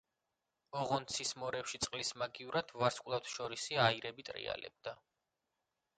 [0.83, 4.99] ოღონდ ცის მორევში წყლის მაგივრად ვარსკვლავთშორისი აირები ტრიალებდა.